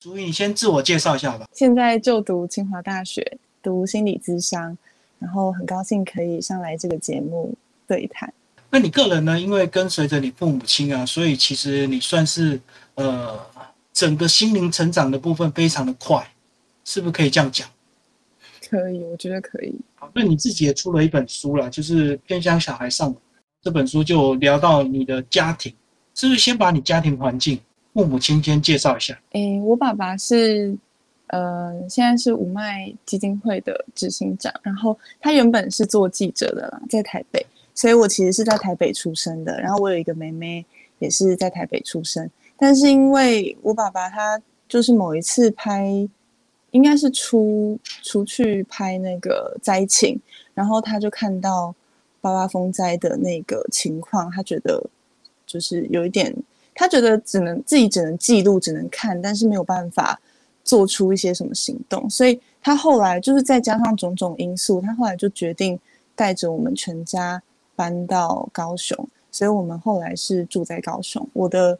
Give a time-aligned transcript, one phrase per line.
[0.00, 1.46] 朱毅，你先自我介绍一下吧。
[1.52, 4.74] 现在就读清华大学，读心理咨商，
[5.18, 7.54] 然后很高兴可以上来这个节目
[7.86, 8.32] 对谈。
[8.70, 9.38] 那你个人呢？
[9.38, 12.58] 因为跟随着你父母亲啊，所以其实你算是
[12.94, 13.38] 呃，
[13.92, 16.26] 整个心灵成长的部分非常的快，
[16.82, 17.68] 是不是可以这样讲？
[18.70, 19.74] 可以，我觉得可以。
[19.96, 23.12] 好，那你自己也出了一本书了，就是《偏向小孩上》
[23.60, 25.74] 这本书，就聊到你的家庭，
[26.14, 27.60] 是不是先把你家庭环境？
[27.92, 29.18] 父母亲先介绍一下。
[29.32, 30.76] 诶，我爸爸是，
[31.26, 34.52] 呃，现在是五脉基金会的执行长。
[34.62, 39.60] 然后他原本是做记者的啦，在台北，所以我其实是在台北出生的。
[39.60, 40.64] 然后我有一个妹妹，
[41.00, 42.30] 也是在台北出生。
[42.56, 46.08] 但是因为我爸爸他就是某一次拍，
[46.70, 50.20] 应该是出出去拍那个灾情，
[50.54, 51.74] 然后他就看到
[52.20, 54.80] 八八风灾的那个情况，他觉得
[55.44, 56.32] 就是有一点。
[56.80, 60.18] 他觉得只能自己只能记录，只能看，但是没有办法
[60.64, 62.08] 做出一些什么行动。
[62.08, 65.78] 所以他后来就是再加上种种因素，他后来就决定
[66.14, 67.42] 带着我们全家
[67.76, 68.96] 搬到高雄。
[69.30, 71.28] 所以我们后来是住在高雄。
[71.34, 71.78] 我的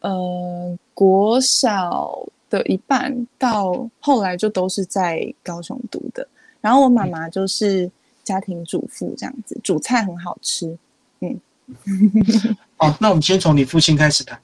[0.00, 2.18] 呃国小
[2.48, 6.26] 的一半到后来就都是在高雄读的。
[6.62, 7.90] 然后我妈妈就是
[8.24, 10.74] 家庭主妇这样子，煮菜很好吃。
[11.20, 11.38] 嗯。
[12.78, 14.38] 哦，那我们先从你父亲开始谈。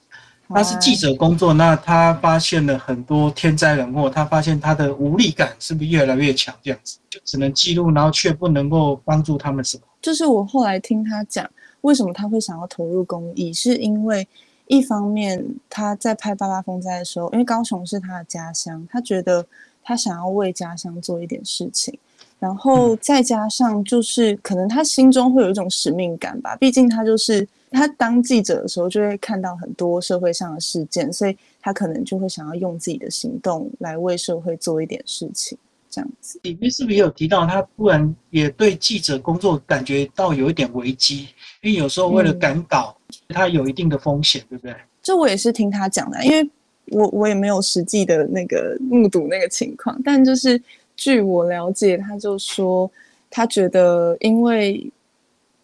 [0.46, 6.54] 他是记者工作，那他发现了很多天灾人祸，他发现他的无力感是不是越来越强？
[6.62, 9.82] 这样子就只能记录，然后却不能够帮助他们什么？
[10.02, 14.28] 就是我后来听他讲，为什么他会想要投入公益，是因为
[14.66, 19.44] 一方面他在拍八八风灾的时候，因为高雄是他的家乡，他觉得
[19.82, 21.98] 他想要为家乡做一点事情。
[22.44, 26.54] 然后再加上，就是可能他心中会有一种使命感吧。
[26.56, 35.56] 毕竟他就是他当记者的时候，就会看到很多社会上的事件，所以他可能就会想要用自己的行动来为社会做一点事情，
[35.88, 36.38] 这样子。
[36.42, 41.28] 里面是不是也有提到，他突然也对记者工作感觉到有一点危机？
[41.62, 42.94] 因为有时候为了赶稿，
[43.30, 44.76] 他有一定的风险，对不对？
[45.02, 46.46] 这我也是听他讲的，因为
[46.90, 50.60] 我我也没有实际的那个目睹那个情况，但就是。
[50.96, 52.90] 据我了解，他就说
[53.30, 54.90] 他觉得，因为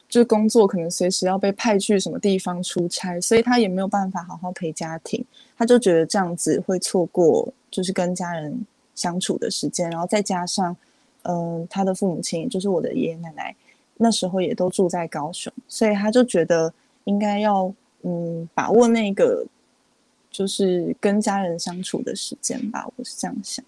[0.08, 5.24] 就工作可能随时要被派去什么地方出差，所以他也没有办法好好陪家庭。
[5.56, 9.88] 他就觉得这样子会错过，就是跟家人相处的时间。
[9.90, 10.76] 然后再加上，
[11.22, 13.54] 嗯，他的父母亲，就是我的爷爷奶奶，
[13.98, 16.72] 那时候也都住在高雄，所以他就觉得
[17.04, 19.46] 应该要嗯把握那个
[20.30, 22.84] 就是跟家人相处的时间吧。
[22.96, 23.64] 我是这样想。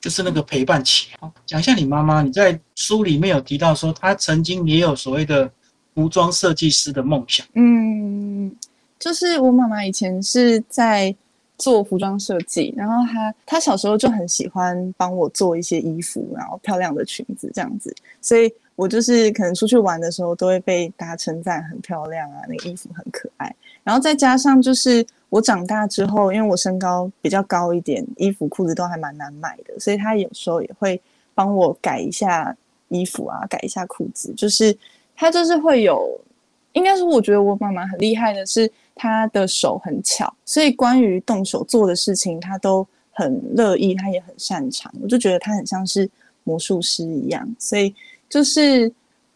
[0.00, 1.08] 就是那个陪伴期。
[1.44, 5.50] 讲一下你妈妈，你在书里面有提到说，她曾经也有所谓的
[5.94, 7.46] 服装设计师的梦想。
[7.54, 8.50] 嗯，
[8.98, 11.14] 就是我妈妈以前是在
[11.58, 25.06] 做服装设计，然后她她小时候就很喜欢帮我做一些衣服，然后漂亮的裙子这样子，所以我就是可能出去玩的时候都会被大家称赞很漂亮啊，那个衣服很可爱，然后再加上就是。
[25.30, 31.00] 我长大之后，因为我身高比较高一点，衣服裤子都还蛮难买的，所以他有时候也会
[31.34, 32.54] 帮我改一下
[32.88, 34.34] 衣服啊，改一下裤子。
[34.34, 34.76] 就是
[35.14, 36.20] 他就是会有，
[36.72, 44.92] 应该是我觉得我妈妈很厉害的是，她的手很巧，所以关于动手做的事情，她都很乐意，她也很擅长。
[45.00, 46.10] 我就觉得她很像是
[46.42, 47.94] 魔术师一样，所以
[48.28, 48.92] 就是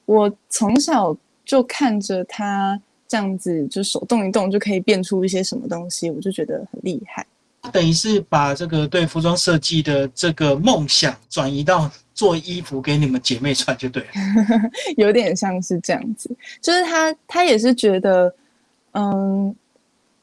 [0.07, 2.81] 我从小就看着她。
[3.07, 7.27] 这样子就手动一动就可以变出一些什么东西，我就觉得很厉害。
[7.73, 14.11] 等于是把这个对服装设计的这个梦想转移到做衣服给你们姐妹穿就对了，
[14.99, 16.29] 有点像是这样子。
[16.61, 18.35] 就是他他也是觉得，
[18.93, 19.55] 嗯，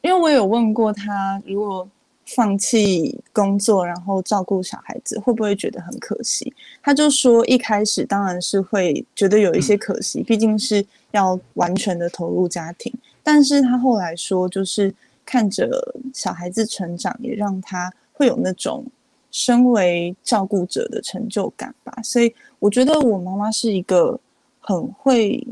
[0.01, 1.89] 因为我有问过他，如果。
[2.35, 6.53] 放弃工作，然后照顾小孩子，会不会觉得很可惜？
[6.81, 12.93] 他就说，一开始当然是会觉得有一些可惜，毕竟是要完全的投入家庭。
[13.21, 14.93] 但是他后来说，就是
[15.25, 15.69] 看着
[16.13, 18.85] 小孩子成长，也让他会有那种
[19.29, 21.93] 身为照顾者的成就感吧。
[22.03, 24.19] 所以我觉得我妈妈是一个
[24.59, 25.45] 很会、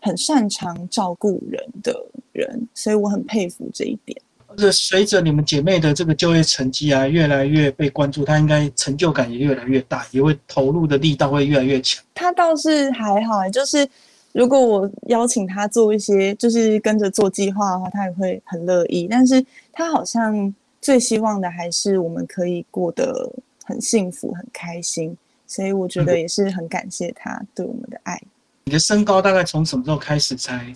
[0.00, 4.20] 很擅长照顾人的人，所以我很佩服这一点。
[4.58, 12.02] 是随着你们姐妹的这个就业成绩啊越来越被关注，她应该成就感也越来越大，也会投入的力道会越来越强。
[12.14, 13.88] 她倒是还好，就是
[14.32, 19.06] 如果我邀请她做一些，就是跟着做计划的话，她也会很乐意。
[19.10, 23.30] 但是她好像最希望的还是我们可以过得
[23.64, 25.16] 很幸福、很开心，
[25.46, 28.20] 所以我觉得也是很感谢她对我们的爱。
[28.64, 30.72] 你的身高大概从什么时候开始才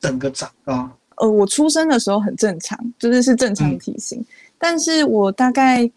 [0.00, 0.90] 整个长高？
[1.16, 4.24] 呃，我出生的时候很正常，就是是正常体型。
[4.58, 5.90] 但是我大概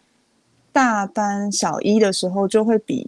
[0.72, 3.06] 大班小一的时候就会比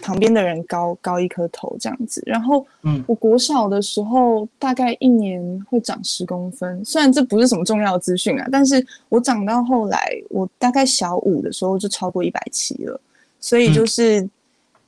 [0.00, 2.22] 旁边的人高高一颗头这样子。
[2.26, 9.98] 然后，嗯，我国小的时候大概一年会长十公分，虽然这不是什么重要的资讯啊，但是我长到后来，
[10.30, 13.00] 我大概小五的时候就超过一百七了，
[13.40, 14.28] 所以就是。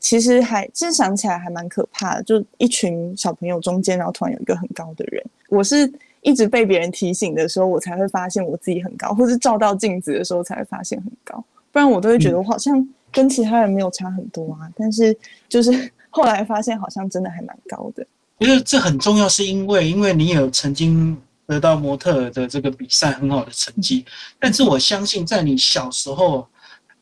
[0.01, 5.25] 其实还真想起来还蛮可怕的，就一群小朋友中间，然后突然有一个很高的人。
[5.49, 5.91] 我是
[6.25, 11.45] 一直被别人提醒的时候，我才会发现我自己很高，或是照到镜子的时候才会发现很高。
[11.71, 14.69] 不然我都会觉得我好像跟其他人没有差很多啊。
[14.77, 15.17] 但是
[15.49, 15.71] 就是
[16.11, 18.05] 后来发现好像真的还蛮高的。
[18.39, 21.17] 我觉得这很重要，是因为因为你有曾经
[21.47, 24.05] 得到模特的这个比赛很好的成绩，
[24.41, 26.47] 但是我相信在你小时候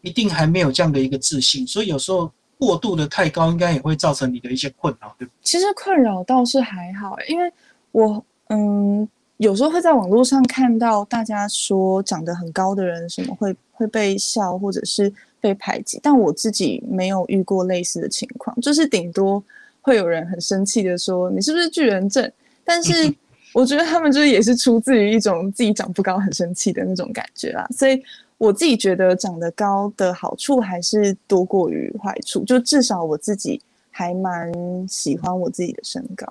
[0.01, 2.31] 一定还没有这样的一个自信，所以有时候。
[2.59, 5.33] 过度的太高，应该也会造成你的一些困扰，对不？
[5.43, 7.53] 其实困扰倒是还好，因为
[7.91, 9.09] 我嗯，
[9.39, 19.43] 有时候会在网络上看到大家说长得很高的人什么会会被笑或者是被排挤，但我自己没有遇过类似的情况，就是顶多
[19.81, 22.31] 会有人很生气的说你是不是巨人症，
[22.63, 23.13] 但是
[23.53, 28.03] 我觉得他们就是也是出自于一种自己长不高很生气的那种感觉啦，所以。
[28.39, 34.53] 我自己觉得长得高的好处还是多过于坏处，就至少我自己还蛮
[34.89, 36.27] 喜欢我自己的身高。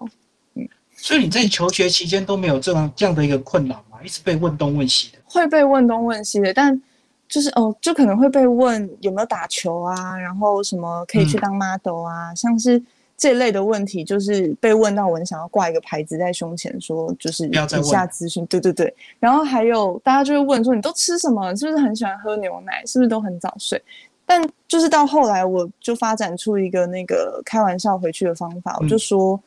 [1.02, 3.98] 嗯，所以你在求学期间都没有这样这样的一个困扰吗？
[4.04, 5.18] 一直被问东问西的？
[5.26, 6.82] 会被问东问西的，但
[7.28, 12.82] 就是哦，就可能会被问有没有打球啊，然后什么可以去当 model 啊，像是。
[13.18, 18.44] 这类的问题就是被问到，我很想要挂一个牌子在胸前，说就是以下资讯。
[18.48, 21.56] 对对对，然后还有大家就会问说，你都吃什么？
[21.56, 22.84] 是不是很喜欢喝牛奶？
[22.84, 23.80] 是不是都很早睡？
[24.26, 29.40] 但就是到后来，我就发展出一个那个开玩笑回去的方法，我就说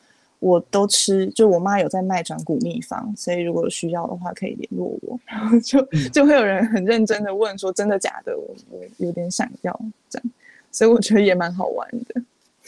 [0.45, 5.19] 我都吃，就我妈有在卖转骨秘方，所以如果需要的话可以联络我。
[5.25, 5.81] 然后就
[6.13, 8.37] 就会有人很认真的问说，真的假的？
[8.37, 9.73] 我我有点想要
[10.11, 10.31] 这样，
[10.71, 12.21] 所以我觉得也蛮好玩的。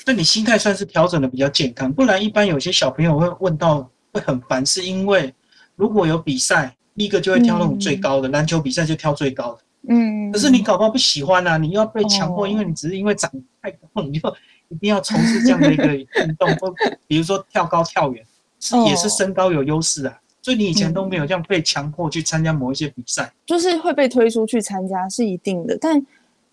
[0.06, 5.34] 那你心态算是调整的比较健康，不然一般有些小朋友会问到会很烦，是因为
[5.75, 9.58] 如果有比赛，立刻就会挑那种最高的，篮球比赛就挑最高的。
[9.88, 13.31] 嗯，可是你搞不好不喜欢啊，你又要被强迫，因为你只是因为长
[13.61, 14.34] 太高，你就
[14.68, 16.74] 一定要从事这样的一个运动，或
[17.06, 18.24] 比如说跳高、跳远，
[18.60, 26.04] 是也是身高有优势啊，所以你以前都没有这样被强迫去参加某一些比赛，就是会被推出去参加是一定的，但。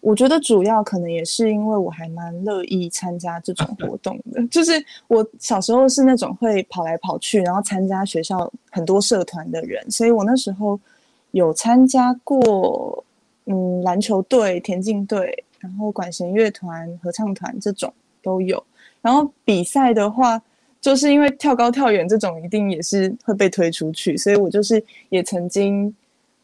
[0.06, 4.74] 我觉得主要可能也是因为我还蛮乐意参加这种活动的， 就是
[5.08, 10.78] 我小时候是那种会跑来跑去，然后参加学校很多社团的人，所以我那时候
[11.32, 13.02] 有参加过，
[13.46, 17.94] 嗯，篮球队、田径队，然后管弦乐团、合唱团这种
[18.24, 18.64] 都有。
[19.02, 20.42] 然后比赛的话，
[20.82, 25.94] 就是因为跳高、跳远这种一定也是会被推出去，所以我就是也曾经，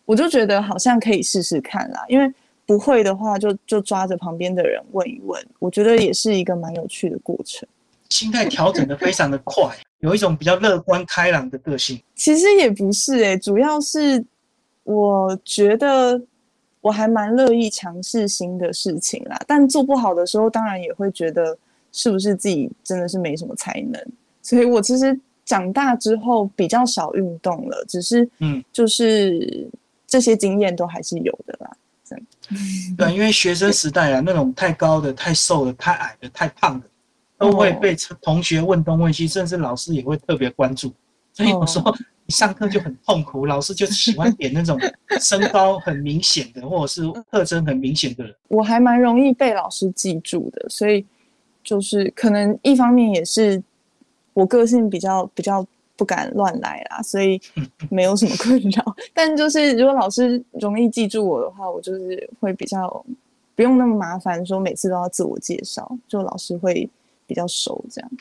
[0.06, 2.32] 我就觉得好像可以试试看啦，因为。
[2.70, 7.68] 不会的话，就就抓着旁边的人问一问，我觉得也是一个蛮有趣的过程。
[8.10, 12.00] 心态调整的非常的快，有一种比较乐观开朗的个性。
[12.14, 14.24] 其实也不是诶，主要是
[14.84, 16.22] 我觉得
[16.82, 19.42] 我还蛮乐意尝试新的事情啦。
[19.48, 21.58] 但做不好的时候，当然也会觉得
[21.92, 24.02] 是不是自己真的是没什么才能。
[24.42, 29.68] 所以我其实长大之后比较少运动了，只是嗯，就是
[30.08, 31.72] 这些经验都还是有的啦。
[32.98, 36.88] 对，因为学生时代啊，那种太高的、太瘦的、太矮的、太胖的，
[37.38, 40.92] 都会被同学问东问西，甚至老师也会特别关注。
[41.32, 41.94] 所以有时候
[42.26, 44.76] 你上课就很痛苦，老师就喜欢点那种
[45.22, 48.36] 身高很明显的，或者是特征很明显的人。
[48.50, 51.06] 我还蛮容易被老师记住的，所以
[51.70, 53.62] 就是可能一方面也是
[54.34, 55.66] 我个性比较比较。
[56.00, 57.38] 不敢乱来啦，所以
[57.92, 58.96] 没有什么困扰。
[59.14, 63.06] 但就是如果老师容易记住我的话，我就是会比较
[63.54, 66.90] 不用那么麻烦，说每次都要自我介绍，就老师会
[67.28, 68.12] 比较熟这样。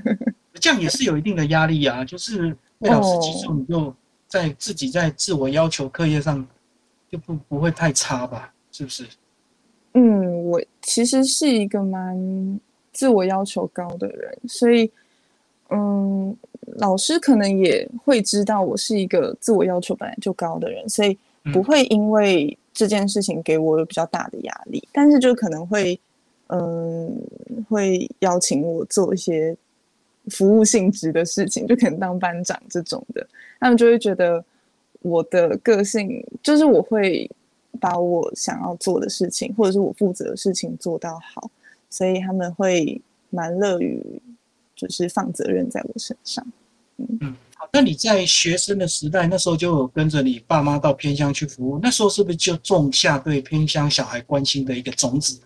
[0.60, 3.94] 这样也是有一定的压力啊，就是被老师记住，你就
[4.26, 6.46] 在自己在自我要求课业上
[7.10, 8.52] 就不不会太差吧？
[8.70, 9.06] 是不是？
[9.94, 12.60] 嗯，我其实是一个蛮
[12.98, 14.90] 自我要求高的人，所以
[15.70, 16.36] 嗯。
[16.76, 21.16] 老师可能也会知道我是一个自我要求本来就高的人，所以
[21.50, 24.86] 不会因为这件事情给我有比较大的压力。
[24.92, 25.98] 但是就可能会，
[26.48, 27.10] 嗯，
[27.70, 29.56] 会邀请我做一些
[30.30, 33.26] 服务性质的事情，就可能当班长这种的。
[33.58, 34.44] 他们就会觉得
[35.00, 37.28] 我的个性就是我会
[37.80, 41.50] 把我想要做的事情，或者是我负责的事情做到好，
[41.90, 44.02] 所以他们会蛮乐于。
[44.78, 46.46] 就是放责任在我身上，
[46.98, 55.40] 嗯嗯，好，那你在学生的时代，那时候就有跟着你爸妈到偏乡去服务，那时候是不是就种下对偏乡小孩关心的一个种子？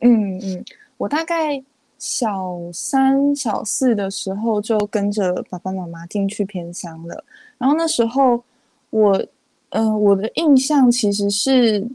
[0.00, 0.64] 嗯嗯，
[0.96, 1.62] 我大概
[1.96, 7.24] 小三、小四的时候就跟着爸爸妈妈进去偏乡了。
[7.58, 8.42] 然后那时候
[8.90, 9.24] 我，
[9.68, 11.86] 嗯，我的印象其实是，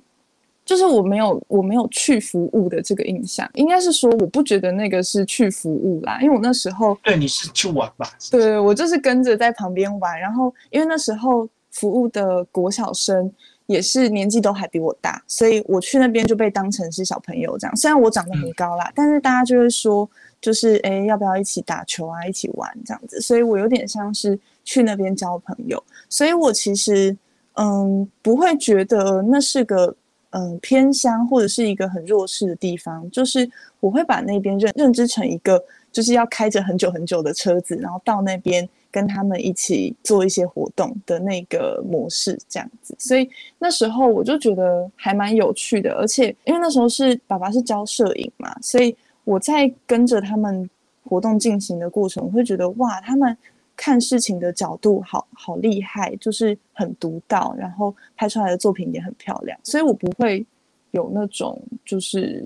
[0.68, 8.08] 就是我没有我没有去服务的这个印象，应该是说我不觉得那个是去服务啦，因为我那时候对你是去玩吧？
[8.30, 10.20] 对，我就是跟着在旁边玩。
[10.20, 13.34] 然后因为那时候服务的国小生。
[13.68, 17.76] 也是年纪都还比我大，所以我去那边就被当成是小朋友这样。
[17.76, 20.10] 虽然我长得很高啦，但是大家就会说，
[20.40, 23.20] 就是哎，要不要一起打球啊，一起玩这样子。
[23.20, 25.84] 所以我有点像是去那边交朋友。
[26.08, 27.14] 所以我其实
[27.56, 29.94] 嗯，不会觉得那是个
[30.32, 38.68] 嗯偏乡或者是一个很弱势的地方，就是我会把那边认认知成一个就是要开着很久很久的车子，然后到那边。
[38.90, 43.30] 跟他们一起做一些活动的那个模式，这样子，所以
[43.60, 50.68] 那时候我就觉得还蛮有趣的，而且因为那时候是爸爸是教摄影嘛，所以我在跟着他们
[51.04, 53.38] 活动进行的过程，我会觉得哇，他们
[53.78, 60.46] 看事情的角度好好厉害，就是很独到，然后拍出来的作品也很漂亮，所以我不会
[60.92, 62.44] 有那种就是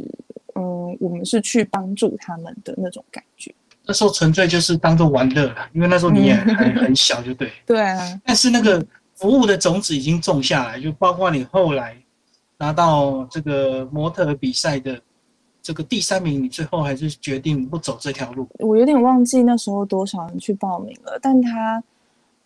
[0.56, 3.52] 嗯，我们是去帮助他们的那种感觉。
[3.84, 7.52] 那时候纯粹就是当做玩乐了，因为那时候你也很很小，就对。
[7.66, 8.22] 对啊。
[8.26, 8.86] 但是那个
[9.16, 11.98] 服务的种子已经种下来，就包括你后来
[12.58, 15.02] 拿到这个模特比赛的
[15.62, 18.48] 这个第三名，你最后还是决定不走这条路。
[18.60, 21.84] 我有点忘记那时候多少人去报名了，但他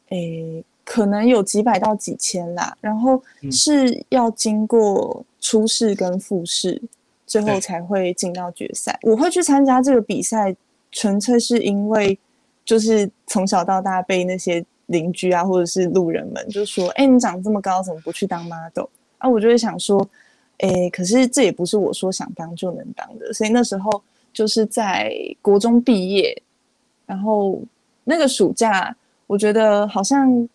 [0.09, 6.81] 诶可能有几百到几千啦，然后是要经过初试跟复试，
[7.25, 8.99] 最后才会进到决赛。
[9.03, 10.55] 我会去参加这个比赛。
[10.91, 12.17] 纯粹是因为，
[12.63, 20.07] 就是从小到大被那些邻居啊，或者是路人们就说：“哎，你长这么高，怎么不去当 model？” 啊，我就会想说
[20.59, 26.41] ：“哎，可是这也不是我说想当就能当的。”所以那时候就是在国中毕业，
[27.05, 27.61] 然后
[28.03, 28.95] 那个暑假，
[29.27, 30.49] 我觉得好像，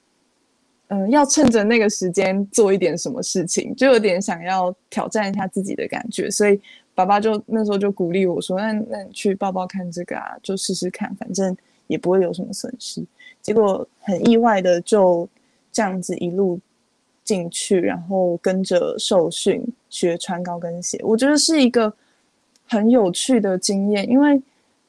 [0.88, 6.60] 嗯，要趁着那个时间做一点什么事情，就有点想要挑战一下自己的感觉，所以。
[6.92, 13.02] 爸爸就那时候就鼓励我说：“那那你去报报看这个啊，就试试看，反正也不会有什么损失。”
[13.40, 15.26] 结果很意外的就
[15.72, 16.60] 这样子一路
[17.24, 20.98] 进去，然后跟着受训学穿高跟鞋。
[21.02, 21.92] 我觉得是一个
[22.66, 24.40] 很有趣的经验，因为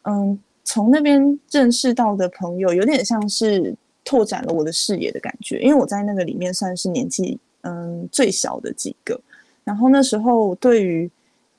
[0.04, 5.60] 嗯，从那边认识到的朋友有点像是拓展了我的视野的感觉。
[5.60, 9.20] 因为我在那个里面算是年纪嗯最小的几个，
[9.64, 11.10] 然后那时候对于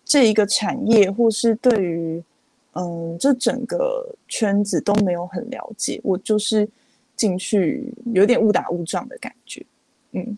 [0.05, 2.23] 这一个产业，或是对于
[2.73, 6.69] 嗯，这整个圈子都没有很了解，我就是
[7.15, 9.65] 进去有点误打误撞的感觉，
[10.13, 10.37] 嗯。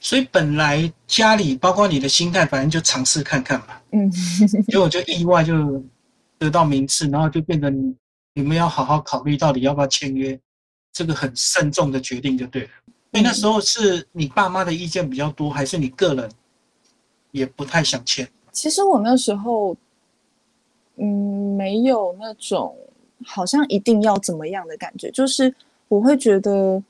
[0.00, 4.10] 所以本来家里包括你的心态，反正就尝试看看嘛，嗯。
[4.66, 5.82] 结果就意外就
[6.38, 7.94] 得到名次，然后就变成
[8.34, 10.38] 你们要好好考虑到底要不要签约，
[10.92, 12.68] 这个很慎重的决定就对了。
[13.12, 16.30] 所以那时候是你爸妈的意见比较多，还是你个人
[17.32, 18.26] 也不太想签？
[18.52, 19.76] 其实我那时候，
[20.96, 22.74] 嗯，没有那种
[23.24, 25.54] 好像一定要怎么样的感觉，就是
[25.88, 26.82] 我会觉得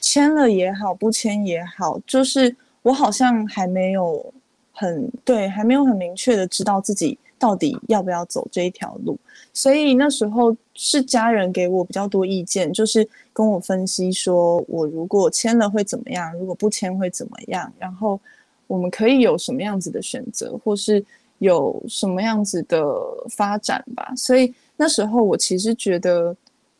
[0.00, 4.24] 签了也好，不签也好，就是我好像还没有
[4.72, 9.18] 很对，还没有很明确的知道自己到底要不要走这一条路。
[9.52, 18.20] 所以那时候是家人给我比较多意见，就是跟我分析说，我如果签了会怎么样，如果不签会怎么样，然后。
[18.68, 21.02] 我们可以有什么样子的选择，或是
[21.38, 22.86] 有什么样子的
[23.30, 24.12] 发展吧。
[24.14, 26.36] 所以那时候我其实觉得，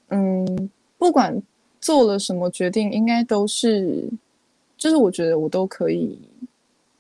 [0.08, 1.34] 嗯，不管
[1.80, 4.08] 做了什么决定，应该都是，
[4.76, 6.18] 就是我觉得我都可以，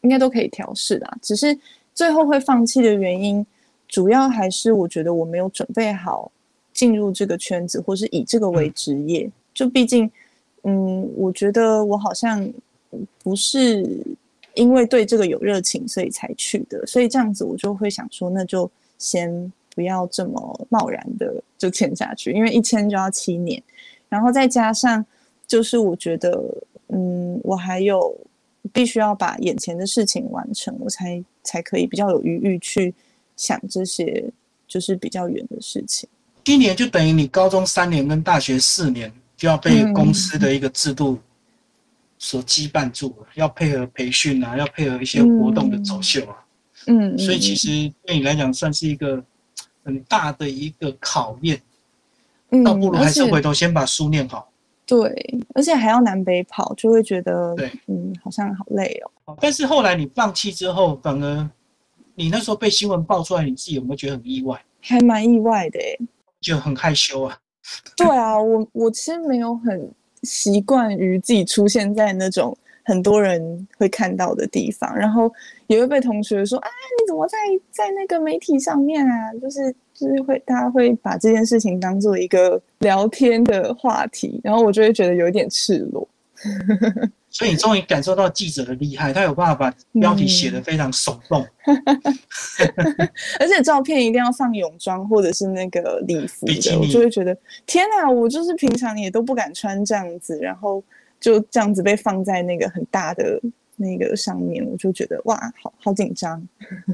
[0.00, 1.18] 应该都可以调试的。
[1.20, 1.58] 只是
[1.94, 3.44] 最后会放弃的原因，
[3.86, 6.30] 主要还是我觉得我没有准备好
[6.72, 9.30] 进入这个圈子，或是以这个为职业。
[9.54, 10.10] 就毕竟，
[10.62, 12.48] 嗯，我觉得我好像
[13.22, 14.02] 不是。
[14.54, 16.84] 因为对这个有热情，所以才去的。
[16.84, 18.68] 所以这样子，我就会想说，那就
[18.98, 23.62] 先不要这么贸然的就签下去，因为一签就要七年，
[24.08, 25.04] 然后再加上，
[25.46, 26.42] 就是我觉得，
[26.88, 28.16] 嗯，我还有
[28.72, 32.94] 必须要把眼前的事情完成，我才才可以比较有余裕去
[33.36, 34.24] 想这些
[34.66, 36.08] 就是比较远的事情。
[36.44, 41.18] 一年就等于你高中三年跟大学四年就要被公司的一个制度。
[42.20, 46.34] 所羁绊住了，要配合培训啊，要配合一些活动的走秀啊，
[46.88, 47.68] 嗯，所以其实
[48.04, 49.24] 对你来讲算是一个
[49.84, 51.62] 很大的一个考验，
[52.64, 54.50] 倒不如还是回头先把书念好。
[54.86, 59.36] 对，而且还要南北跑，就会觉得对，嗯，好像好累哦。
[59.40, 61.50] 但是后来你放弃之后，反而
[62.14, 64.58] 你那时候被新闻爆出来，你自己有没有觉得很意外？
[64.80, 65.98] 还蛮意外的诶。
[66.40, 67.38] 就很害羞啊。
[67.96, 75.30] 对啊，我我其实没有很习惯于自己出现在那种很多人会看到的地方，然后
[75.66, 77.36] 也会被同学说啊，你怎么在
[77.70, 79.34] 在那个媒体上面啊？
[79.34, 86.06] 就是就是会大家会把这件事情当做一个聊天的话题，然后我就会觉得有一点赤裸。
[87.30, 91.44] 所以你终于感受到记者的厉害，他有办法把标题写得非常耸动，
[93.38, 97.36] 而且照片一定要放泳装或者是那个礼服的，我就会觉得
[97.66, 100.82] 天哪，我就是平常也都不敢穿这样子，然后
[101.20, 103.38] 就这样子被放在那个很大的
[103.78, 106.46] 那个上面，我就觉得哇，好好紧张。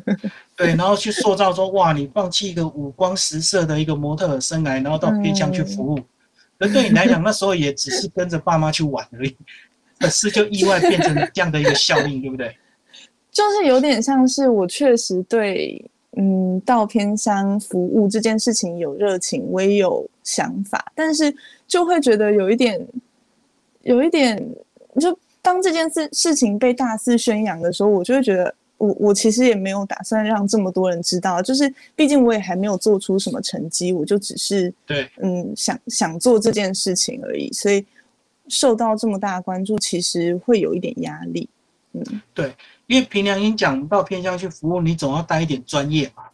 [0.57, 5.99] 对，然后去塑造说哇，你放弃一个五光十色的一个模特生涯，然后到偏乡去服务，
[6.59, 9.37] 而对你来讲，那时候也只是跟着爸妈去玩而已。
[9.99, 12.55] 可是就意外变成这样的一个效应，对不对？
[13.33, 15.83] 就是有点像是我确实对
[16.17, 21.35] 嗯到偏乡服务这件事情有热情，我也有想法，但是
[21.67, 22.81] 就会觉得有一点
[23.83, 24.37] 有一点，
[25.00, 37.87] 就当这件事事情被大肆宣扬的时候，我就会觉得我我其实也没有打算让这么多人知道，就是毕竟我也还没有做出什么成绩，我就只是对嗯想想做这件事情而已，所以。
[38.47, 41.49] 受到这么大的关注，其实会有一点压力。
[41.93, 42.55] 嗯，对，
[42.87, 46.25] 因为平良心讲，到偏向去服务，你总要带一点专业嘛。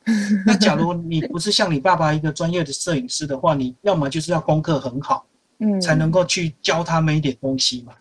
[0.44, 5.24] 那假如你不是像你爸爸一个专业的摄影师的话，你要么就是要功课很好，
[5.58, 7.92] 嗯，才能够去教他们一点东西嘛。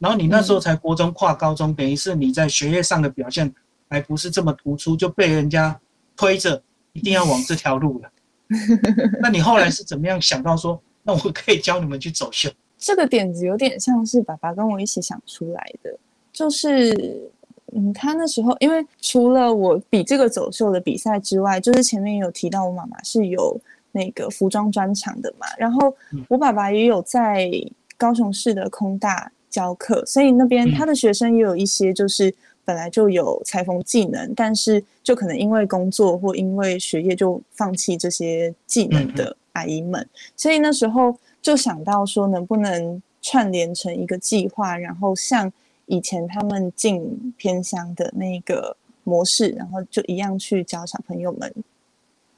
[0.00, 3.54] 然后你那时候才国中跨高中，等于是你在学业上的表现
[3.88, 5.78] 还不是这么突出，就被人家
[6.16, 6.60] 推着
[6.94, 8.10] 一定要往这条路了。
[9.20, 12.50] 那你后来是怎么样想到说，那我可以教你们去走秀？
[12.78, 15.94] 这个点子有点像是爸爸跟我一起想出来的，
[16.32, 17.30] 就是，
[17.74, 23.60] 嗯，他那时候因为除了我比这个走秀的比赛之外，就是前面有提到我妈妈是有
[23.92, 25.94] 那个服装专场的嘛，然后
[26.26, 27.50] 我爸爸也有在
[27.98, 32.32] 高雄市的空大教课，所以那边他的学生也有一些就是
[32.64, 41.18] 本来就有裁缝技能，但是就可能因为工作或因为学业就放弃这些技能的阿姨们，所以那时候。
[41.42, 45.50] 就想到说，能不能串联成一个计划，然后像
[45.86, 51.50] 以前他们进偏乡的那个模式，然后就一样去教小朋友们，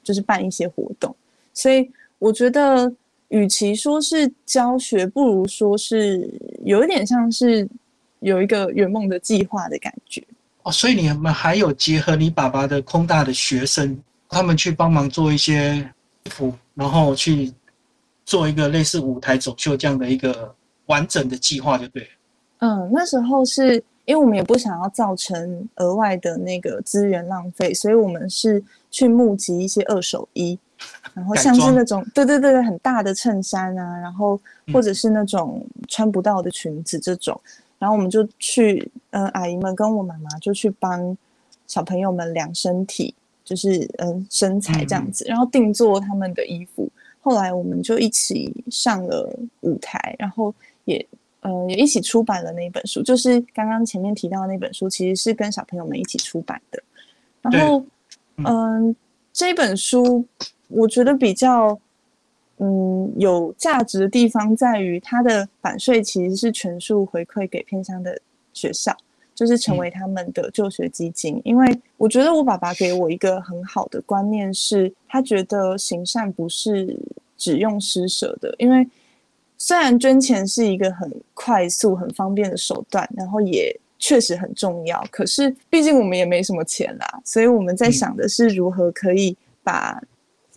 [0.01, 1.13] 就是办一些活动。
[1.53, 2.89] 所以我觉得，
[3.33, 6.29] 与其说是教学，不如说是
[6.63, 7.67] 有一点像是
[8.19, 10.23] 有一个圆梦的计划的感觉。
[10.61, 15.77] 哦，所以你们还有结合你爸爸的空大的学生，他们去帮忙做一些
[16.23, 17.51] 衣服，然后去。
[18.25, 22.09] 做一个类似舞台走秀这样的一个完整的计划就对了。
[22.59, 30.57] 嗯，那时候是因为我们也不想要造成额外的那个资源浪费，所以我们是去募集一些二手衣，
[31.13, 34.39] 然后像是那种对对对对很大的衬衫啊，然后
[34.71, 37.39] 或者是那种穿不到的裙子这种，
[37.77, 41.15] 然后我们就去嗯阿姨们跟我妈妈就去帮
[41.67, 46.89] 小朋友们量身体，就是嗯身材这样子，然后定做他们的衣服。
[47.21, 50.53] 后来我们就一起上了舞台，然后
[50.85, 51.05] 也
[51.41, 56.83] 呃也一起出版了那本书，就是刚刚前面提到的那本书，其实是跟小朋友们一起出版的。
[57.41, 57.85] 然后
[58.37, 58.95] 嗯，
[59.33, 60.23] 这本书
[60.69, 61.77] 我觉得比较
[62.59, 68.21] 嗯有价值的地方在于，它的版税其实是全数回馈给偏乡的
[68.53, 68.95] 学校。
[69.35, 76.95] 就是成为他们的就学基金，因为我觉得我爸爸给我一个很好的观念，是他觉得行善不是
[77.35, 78.53] 只用施舍的。
[78.59, 78.87] 因为
[79.57, 90.01] 虽然捐钱是一个很快速、很方便的手段，然后也确实很重要，可是毕竟我们也没什么钱啦，所以我们在想的是如何可以把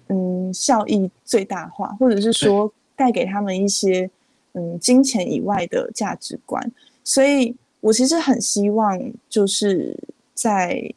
[0.09, 4.11] 嗯效益最大化，或者是说带给他们一些
[4.55, 6.73] 嗯金钱以外的价值观，
[7.05, 7.55] 所以。
[7.81, 9.97] 我其实很希望，就是
[10.35, 10.93] 在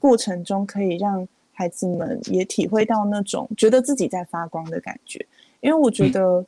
[0.00, 5.24] 过程中可以让孩子们也体会到那种觉得自己在发光的感觉。
[5.60, 6.46] 因为我觉得，嗯，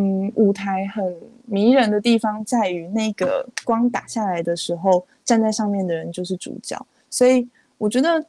[0.00, 1.12] 嗯舞台很
[1.44, 6.80] 迷人的地方在于那个光打下来的时候，站在上面的人就是主角。
[7.10, 7.46] 所以
[7.78, 8.24] 我觉得，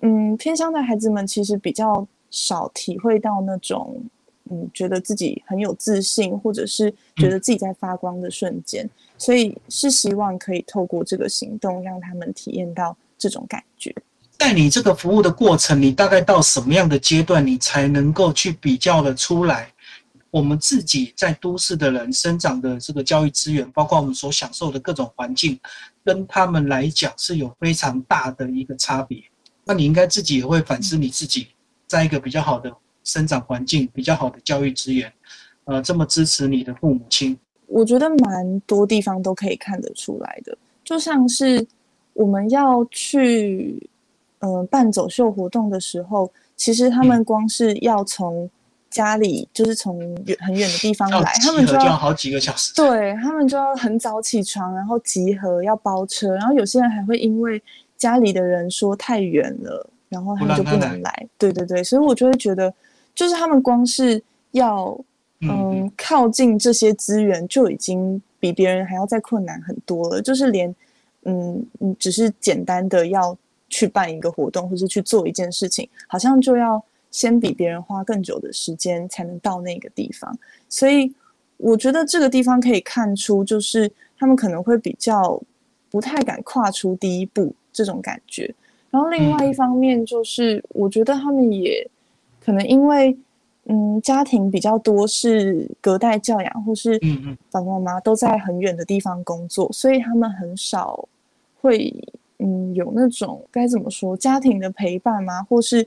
[0.00, 3.98] 嗯，偏乡的孩子们其实比较少体会到那种，
[4.50, 8.88] 嗯，觉得自己很有自信，或者是觉得自己在发光的瞬间。
[9.16, 13.94] 所以是希望可以透过这个行动，让他们体验到这种感觉。
[14.38, 19.72] 在你这个服务的过程，你大概到什么样的阶段，你才能够去比较的出来？
[20.36, 25.58] 我们自己在都市的人生长的这个教育资源，包括我们所享受的各种环境，
[26.04, 29.24] 跟他们来讲是有非常大的一个差别。
[29.64, 31.46] 那你应该自己也会反思你自己，
[31.86, 32.70] 在一个比较好的
[33.02, 35.10] 生长环境、比较好的教育资源，
[35.64, 37.34] 呃，这么支持你的父母亲。
[37.66, 41.66] 我觉得蛮多地方都可以看得出来的，就像是
[42.12, 43.88] 我们要去，
[44.40, 48.50] 呃，办走秀活动的时候，其实他们光是要从
[48.90, 57.62] 家里，就是从远很远的地方来，他们就要好几个小时，对他们就要很早起床，然后集合，要包车，然后有些人还会因为
[57.96, 61.28] 家里的人说太远了，然后他们就不能来。
[61.38, 62.72] 对对对，所以我就会觉得，
[63.14, 64.22] 就是他们光是
[64.52, 64.98] 要。
[65.40, 70.20] 嗯，靠近这些资源就已经比别人还要再困难很多了。
[70.20, 70.74] 就是连，
[71.24, 73.36] 嗯嗯，只是简单的要
[73.68, 76.82] 去办一个活动，或是去做一件事情，好像就要
[77.16, 80.38] 先比别人花更久的时间才能到那个地方。
[80.68, 81.10] 所以
[81.56, 85.40] 我觉得这个地方可以看出，就是他们可能会比较
[85.88, 88.54] 不太敢跨出第一步这种感觉。
[88.90, 91.88] 然后另外一方面，就是我觉得他们也
[92.44, 93.16] 可能因为。
[93.68, 96.96] 嗯，家庭比较多是隔代教养，或是
[97.50, 101.08] 爸爸妈妈都在很远的地方工作，所以他们很少
[101.60, 101.92] 会
[102.38, 105.42] 嗯有那种该怎么说家庭的陪伴吗？
[105.42, 105.84] 或是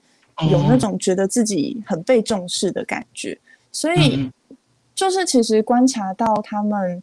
[0.52, 3.38] 有那种觉得自己很被重视的感觉。
[3.72, 4.30] 所以
[4.96, 7.02] 就是其实观察到他们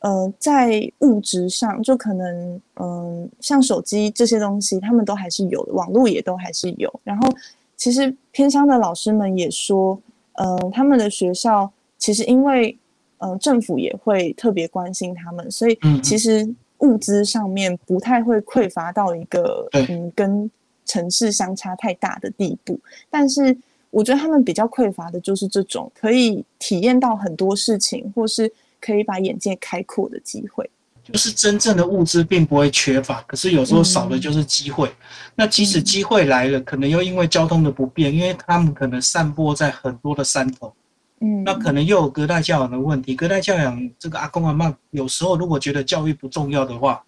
[0.00, 7.32] 呃在物质上，就可能嗯像手机这些东西，他们都还是有的，网络也都还是有，然后。
[7.78, 10.00] 其实偏乡的老师们也说，
[10.36, 12.74] 嗯，他们的学校其实因为，
[13.18, 16.48] 嗯，政府也会特别关心他们，所以其实
[16.78, 20.50] 物资上面不太会匮乏到一个嗯跟
[20.86, 22.80] 城市相差太大的地步。
[23.10, 23.56] 但是
[23.90, 30.68] 我觉得他们比较匮乏的就是这种可以体验到很多事情，或是可以把眼界开阔的机会。
[31.02, 34.90] 就是真正的物资并不会缺乏，可是有时候少的就是机会。
[35.36, 40.74] 那即使机会来了，可能又因为交通的不便，因为他们可能散播在很多的山头，
[41.20, 43.14] 嗯，那可能又有隔代教养的问题。
[43.14, 47.04] 隔代教养这个阿公阿妈有时候如果觉得教育不重要的话，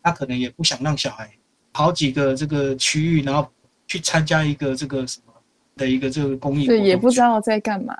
[0.00, 1.28] 他可能也不想让小孩
[1.72, 3.48] 好几个这个区域，然后
[3.86, 5.32] 去参加一个这个什么
[5.76, 7.96] 的一个这个公益，对，也不知道在干嘛，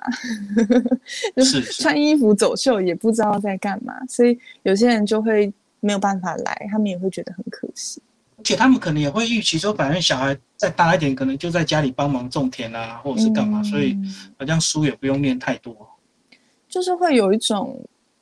[1.43, 8.01] 是穿衣服走秀也不知道在干嘛，所以有些人就会没有办法来，他们也会觉得很可惜。
[8.37, 13.95] 而且他们可能也会预期说，反正小孩再大一点，可能就在家里帮忙种田啊，或者是干嘛，所以
[14.37, 15.75] 好像书也不用念太多。
[16.67, 17.79] 就是会有一种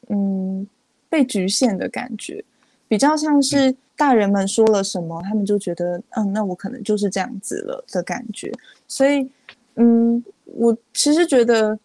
[0.10, 0.68] 嗯
[1.08, 2.44] 被局限的感觉，
[2.88, 8.50] 比较像是大人们说了什么，他们就觉得嗯，那我可能就是这样子了的感觉。
[8.88, 9.30] 所以
[9.76, 11.78] 嗯，我其实觉得，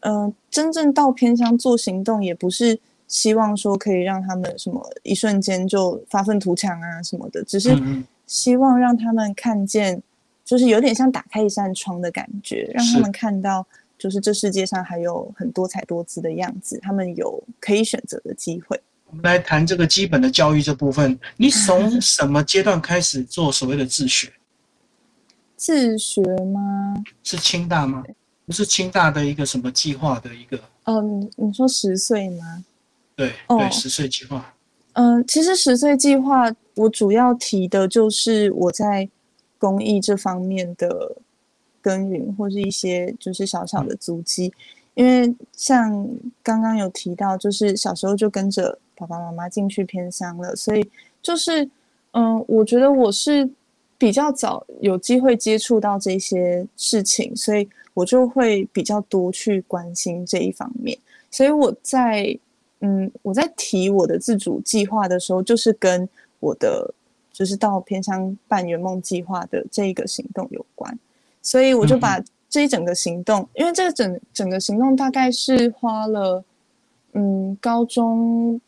[0.00, 2.76] 嗯，真正到偏乡做行动，也不是。
[3.08, 7.76] 希望说可以让他们什么一瞬间就发愤图强啊什么的，只是
[8.26, 10.02] 希望让他们看见，
[10.46, 13.66] 就是有点像打开一扇窗的感觉，让他们看到，
[13.98, 18.80] 就是这世界上还有很多彩多姿的样子，他们有可以选择的机会。
[19.12, 24.32] 我们来谈这个基本的教育这部分，你从什么阶段开始做所谓的自学？
[25.54, 26.94] 自学吗？
[27.22, 28.02] 是清大吗？
[28.46, 30.58] 不是清大的一个什么计划的一个？
[30.84, 32.64] 嗯，你你说十岁吗？
[33.14, 34.54] 对对，十岁计划。
[34.94, 39.06] 嗯，其实十岁计划我主要提的就是我在
[39.58, 41.16] 公益这方面的
[41.82, 44.50] 耕耘，或是一些就是小小的足迹。
[44.94, 46.08] 因为像
[46.42, 50.88] 刚刚有提到，就是小时候就跟着爸爸妈妈进去偏乡了，所以
[51.20, 51.68] 就是
[52.12, 53.48] 嗯，我觉得我是
[53.98, 60.98] 比较早有机会接触到这些事情，所以我就会比较多去关心这一方面。
[61.30, 62.38] 所以我在。
[62.84, 66.08] 嗯，我在提我的自主计划的时候，就是跟
[66.40, 66.92] 我的
[67.32, 70.98] 就是到偏乡办圆梦计划的这一个行动有关，
[71.40, 76.42] 所以我就把这一整个行动，因为这个整整个行动大概是花了
[77.12, 78.60] 嗯高中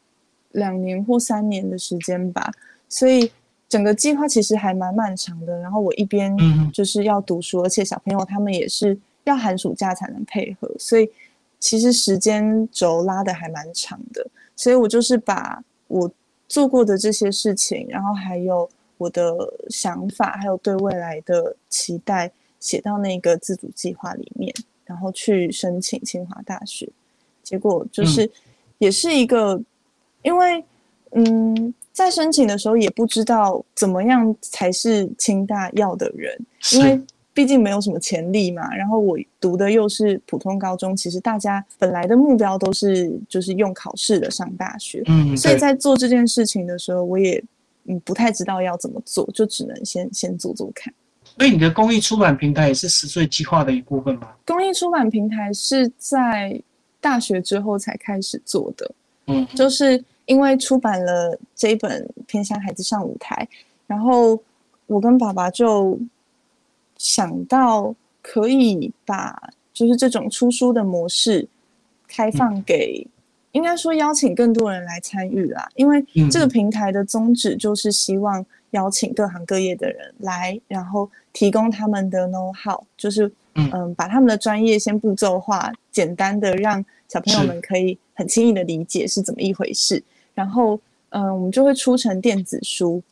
[0.54, 2.50] 两年或三年的时间吧，
[2.88, 3.30] 所以
[3.68, 5.56] 整个计划其实还蛮漫长的。
[5.60, 6.36] 然后我一边
[6.72, 11.08] 就是要读书，而且小朋友他们也是要寒暑假才能配合，所以。
[11.60, 16.10] 其实时间轴拉的还蛮长的，所以我就是把我
[16.46, 19.34] 做过的这些事情，然后还有我的
[19.70, 26.86] 想法，还有对未来的期待，写到那个自主计划里面，然后去申请清华大学。
[27.42, 28.30] 结果就是
[28.76, 29.58] 也是一个，
[30.24, 30.64] 因为
[31.12, 36.36] 嗯，在申请的时候也不知道怎么样才是清大要的人，
[36.72, 37.00] 因为
[37.32, 38.74] 毕竟没有什么潜力嘛。
[38.74, 47.40] 然后我读的又是普通高中，其实大家本来的目标都是就是用考试的上大学，嗯，所以在做这件事情的时候，我也
[47.84, 50.92] 嗯不太知道要怎么做，就只能先先做做看。
[51.38, 54.28] 所以你的公益出版平台也是十岁计划的一部分吗？
[54.46, 56.60] 公益出版平台是在
[57.00, 58.94] 大学之后才开始做的，
[59.26, 63.46] 嗯，就是因为出版了这一本《偏向孩子上舞台》，
[63.86, 64.40] 然后
[64.86, 65.98] 我跟爸爸就
[66.96, 71.48] 想到可以把就是这种出书的模式
[72.08, 73.06] 开放给，
[73.52, 78.44] 应该说邀请更多人来参与啦，因为这个平台的宗旨就是希望。
[78.70, 90.02] 邀请各行各业的人来，然后提供他们的 know how，就是嗯，把他们的专业先步骤化，简单的让小朋友们可以很轻易的理解是怎么一回事。
[90.34, 93.02] 然后嗯，我们就会出成电子书，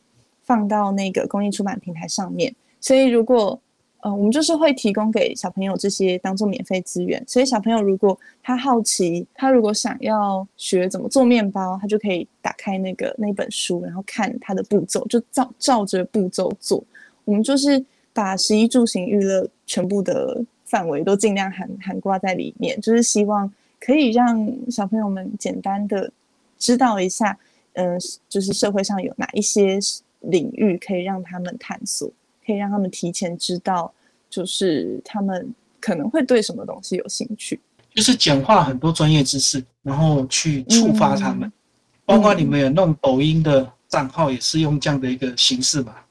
[0.43, 2.53] 放到那个公益出版平台上面。
[2.81, 3.59] 所以如果
[4.01, 16.83] 呃，我们就是会提供给小朋友这些当做免费资源，所以小朋友如果他好奇，他如果想要学怎么做面包，他就可以打开那个那本书，然后看他的步骤，就照照着步骤做。
[17.23, 17.81] 我们就是
[18.11, 26.11] 把食衣住行娱乐全部的范围都尽量含含挂在里面，就是希望可以让小朋友们简单的
[26.63, 27.37] 知道一下，
[27.73, 27.99] 嗯，
[28.29, 29.77] 就是社会上有哪一些
[30.21, 32.09] 领域可以让他们探索。
[32.45, 33.89] 可以让他们提前知道，
[34.29, 37.57] 就是他们可能会对什么东西有兴趣，
[37.95, 41.49] 就是简化很多专业知识，然后去触发他们。
[42.05, 46.05] 包括你们有弄抖音的账号，也是用这样的一个形式吧？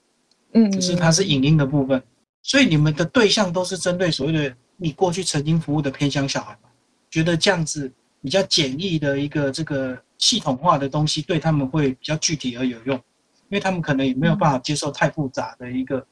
[0.55, 2.03] 嗯，就是它是影音的部分，
[2.43, 6.71] 所以你们的对象都是针对所谓的你过去曾经服务的偏乡小孩嘛？
[7.11, 12.95] 觉得这样子比较简易的一个这个系统化的东西，对他们会比较具体而有用，
[13.49, 16.07] 因为他们可能也没有办法接受太复杂的一个。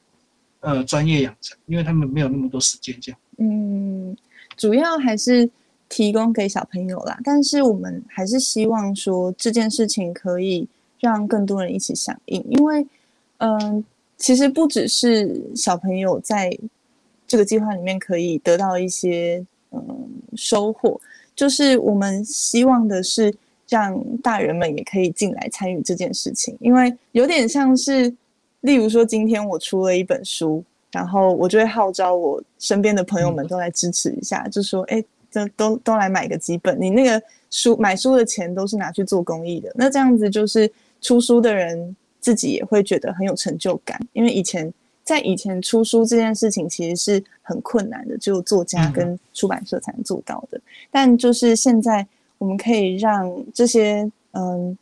[0.62, 3.18] 呃，专业养成，因为他们没有那么多时间这样。
[3.38, 4.14] 嗯，
[4.58, 5.48] 主要还是
[5.88, 10.68] 提供给小朋友啦，但是我们还是希望说这件事情可以
[10.98, 12.86] 让更多人一起响应，因为，
[13.38, 13.82] 嗯，
[14.18, 16.54] 其实不只是小朋友在
[17.26, 21.00] 这个计划里面可以得到一些嗯收获，
[21.34, 23.34] 就是我们希望的是
[23.70, 28.14] 让大人们也可以进来参与这件事情，因为有点像是。
[28.62, 35.02] 例如说，今天我出了一本书，然后我就会号召我身边的朋友们都来支持一下，就说：“哎，
[35.32, 36.78] 都都都来买个几本。
[36.78, 39.72] 你那个书买书的钱都是拿去做公益的。
[39.74, 44.70] 那这样子就是出书的人自己也会觉得很有成就感，因为以前
[45.02, 50.60] 在以前出书这件事情其实是很困难的，只有作家跟出版社才能做到的。
[50.90, 52.06] 但就是现在，
[52.40, 54.76] 我们可以让这些嗯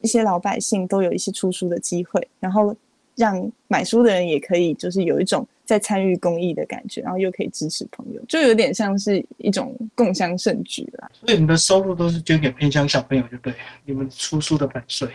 [0.00, 2.72] 一些老百姓都有一些出书的机会，然后。
[3.14, 11.10] 让买书的人也可以，就是有一种在参与公益的感觉，然后又可以支持朋友，就有点像是一种共襄盛举啦。
[11.12, 13.52] 所以你们的收入都是捐给偏乡小朋友，就对。
[13.84, 15.06] 你们出书的版税，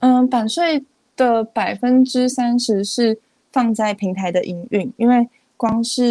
[0.00, 3.16] 嗯，版税的百分之三十是
[3.52, 6.10] 放在平台的营运，因为光是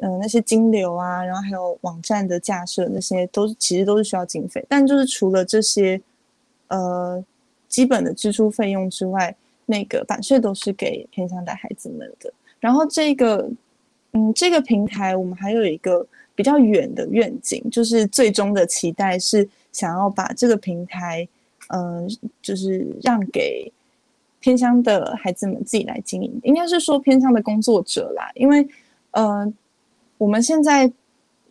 [0.00, 0.18] 嗯。
[0.18, 4.64] 那些金流啊，然后还有网站的架设，那些都其实都是需要经费。
[4.68, 6.00] 但就是除了这些
[6.68, 7.22] 呃
[7.68, 9.34] 基本的支出费用之外，
[9.66, 13.48] 那个版税都是给偏向的孩子们的，然后这个，
[14.12, 16.04] 嗯，这个平台我们还有一个
[16.34, 21.28] 比较远的愿景，就是最终的期待是想要把这个平台，
[21.68, 22.08] 嗯，
[22.40, 23.70] 就是让给
[24.40, 28.66] 偏乡的孩子们自己来经营，应该是说偏乡的工作者啦，因为，
[29.16, 29.52] 呃，
[30.18, 30.92] 我们现在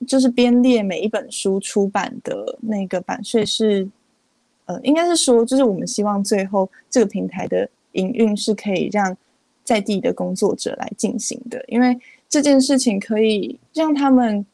[0.08, 3.88] 就是编列每一本书出版的那个版税是，
[4.66, 7.68] 呃，应该是说，就是我们希望最后这个平台的。
[7.96, 9.16] 营运是可以让
[9.64, 11.98] 在地的工作者来进行的，因为
[12.28, 14.46] 这件事情可以让他们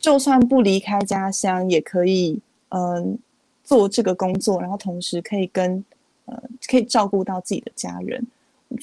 [0.00, 3.16] 就算不离开家乡，也可以嗯
[3.62, 5.84] 做这个工作，然后同时可以跟
[6.24, 8.26] 呃可以照顾到自己的家人。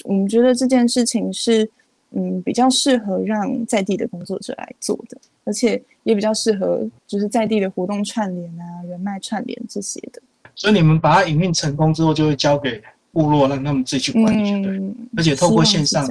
[0.06, 1.70] 我们觉得这件事情是
[2.12, 10.22] 嗯比较适合让在地的工作者来做的，而且也比较适合就是在地的活动串联啊、人脉串联这些的。
[10.56, 12.82] 所以你们把它营运成功之后，就会交给。
[13.12, 14.80] 部落让他们自己去管理，对。
[15.18, 16.08] 而且透过线上，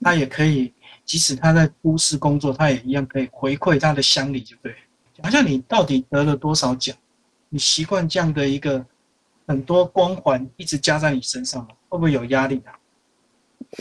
[0.00, 0.72] 他也可以，
[1.04, 4.72] 即使他在都市工作，他也一样可以回馈他的乡里，就对。
[5.20, 6.96] 好像你到底得了多少奖？
[7.48, 8.86] 你习惯这样的一个
[9.48, 11.70] 很多光环一直加在你身上吗？
[11.88, 12.72] 会不会有压力啊？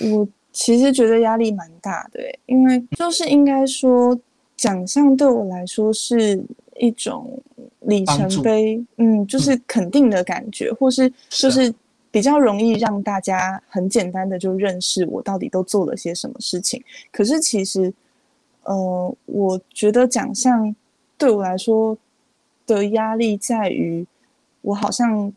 [0.01, 4.19] 我其实觉得压力蛮大的，因为就是应该说，
[4.55, 6.43] 奖项对我来说是
[6.77, 7.41] 一种
[7.81, 11.73] 里程碑，嗯，就是肯定的感觉，或是就是。
[12.13, 16.83] 比较容易让大家很简单的就认识我到底都做了些什么事情。
[17.09, 17.93] 可是其实，
[18.63, 20.75] 呃，我觉得奖项
[21.17, 21.97] 对我来说
[22.67, 24.05] 的压力在于，
[24.59, 25.31] 我好像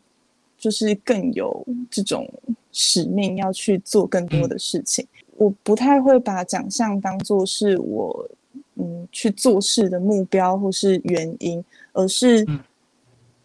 [0.65, 2.27] 就是更有这种
[2.71, 5.05] 使命要去做更多的事情。
[5.37, 8.27] 我不太会把奖项当做是我
[8.75, 12.43] 嗯去做事的目标或是原因，而是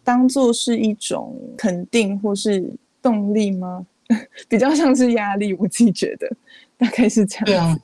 [0.03, 2.67] 当做是一种肯定或是。
[3.03, 3.83] 动力吗？
[4.47, 6.31] 比较像是压力，我自己觉得
[6.77, 7.45] 大概是这样。
[7.45, 7.75] 对啊，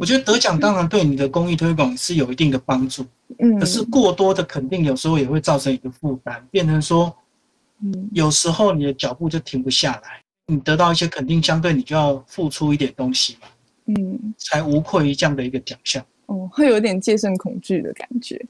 [0.00, 3.06] 我觉得得奖当然对你的公益推广是有一定的帮助，
[3.38, 7.14] 嗯，可是过多的肯定有时候也会造成一个负担，变成说，
[7.82, 10.20] 嗯，有时候你的脚步就停不下来。
[10.46, 13.48] 你得到一些肯定，相对你就要付出一点东西嘛，
[13.86, 16.04] 嗯，才无愧于这样的一个奖项。
[16.26, 18.40] 哦，会有点戒慎恐惧的感觉。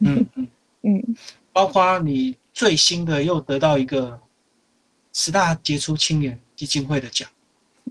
[0.00, 0.48] 嗯嗯
[0.82, 1.16] 嗯，
[1.52, 4.20] 包括你最新的又得到一个。
[5.18, 7.26] 十大杰出青年基金会的奖，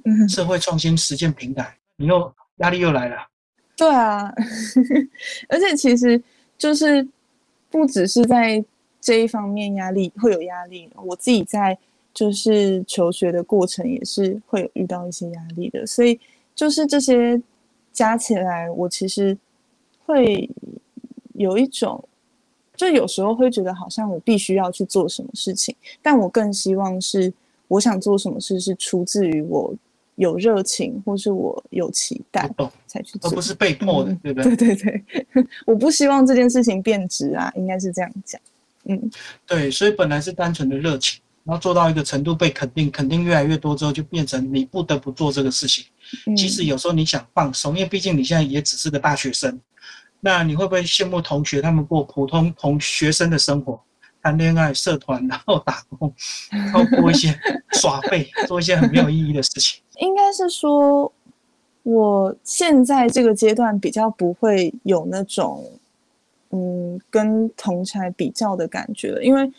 [0.04, 3.16] 嗯社会创新实践平台，你又压力又来了。
[3.76, 4.32] 对啊，
[5.50, 6.22] 而且其实
[6.56, 7.08] 就是
[7.72, 8.64] 不只是在
[9.06, 11.78] 这一方面压力会有压力，我自己在
[12.12, 16.20] 就是求学的过程也是会有遇到一些压力的，所以
[16.56, 17.40] 就是这些
[17.94, 19.38] 加起来，我其实
[20.08, 20.50] 会
[21.34, 22.04] 有一种。
[22.76, 27.32] 就有时候会觉得好像我必须要去做什么事情，但我更希望是
[27.70, 29.74] 我想做什么事是出自于我
[30.16, 32.50] 有热情或是我有期待
[32.86, 34.56] 才去做，而不是被迫的，对不对？
[34.58, 38.42] 对对对， 我不希望这件事情变质啊，应该是这样讲。
[38.88, 39.10] 嗯，
[39.46, 45.86] 对，所以本来是单纯的热情，然后做到一个程度被肯定，肯定越来越多之后，就变成你不得不做这个事情。
[46.36, 49.60] 即使有时候你想放松，因为毕竟你现在也只是个大学生。
[50.22, 53.80] 那你会不会羡慕同学他们过普通同学生的生活，
[54.24, 56.12] 谈恋爱、社团，然后打工，
[56.50, 57.38] 然后过一些
[57.74, 59.82] 耍废，做一些很没有意义的事情？
[60.00, 61.12] 应该是说，
[61.84, 65.64] 我现在这个阶段比较不会有那种，
[66.52, 69.52] 嗯，跟同才比较的感觉了，因为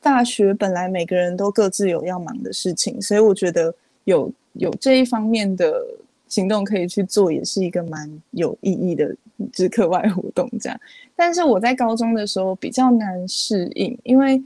[0.00, 5.72] 大学本来每个人都各自有要忙的事情，所以我觉得有有这一方面的。
[6.30, 9.12] 行动可以去做，也是一个蛮有意义的，
[9.52, 10.80] 就是课外活动这样。
[11.16, 14.40] 但是我在高中的时候比较难适应，因为，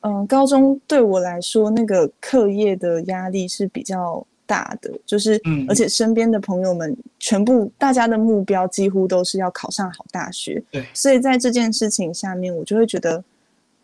[0.00, 13.22] 嗯，高中对我来说那个课业的压力是比较大的，就是，而且身边的朋友们全部大家的目标几乎都是要考上好大学，对，所以在这件事情下面，我就会觉得，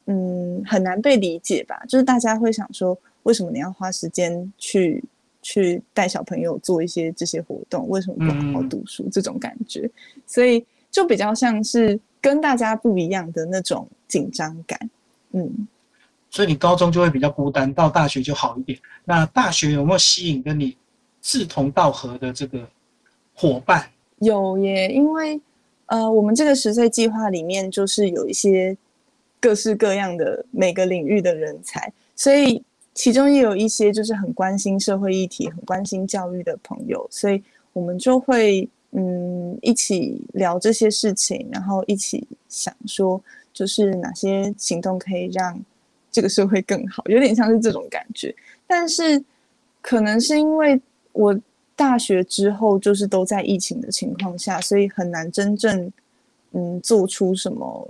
[0.06, 1.82] 嗯，很难被理解吧。
[1.88, 5.02] 就是大家会想说，为什么你要花时间去？
[5.40, 9.08] 去带小朋友做一些这些活动，为什么不好好读书？
[9.10, 9.88] 这种感觉，
[10.26, 14.78] 所以就比较像是跟大家不一样的那种紧张感。
[15.30, 15.66] 嗯，
[16.30, 18.78] 所以你高中就会比较孤单，到大学就好一点。
[19.04, 20.76] 那大学有没有吸引跟你
[21.20, 22.68] 志同道合的这个
[23.34, 23.88] 伙伴？
[24.18, 25.40] 有耶，因为
[25.86, 28.76] 呃，我们这个十岁计划里面就是有一些
[29.40, 32.62] 各式各样的每个领域的人才，所以。
[32.94, 37.40] 其中也有一些就是很关心社会议题、很关心教育的朋友，所以
[37.72, 45.56] 我们就会嗯一起聊这些事情，然后一起想说，就是哪些行动可以让
[46.10, 48.34] 这个社会更好，有点像是这种感觉。
[48.66, 49.22] 但是
[49.80, 50.80] 可能是因为
[51.12, 51.38] 我
[51.74, 55.92] 大学之后就是都在疫情的情况下，所以很难真正
[56.52, 57.88] 嗯做出什么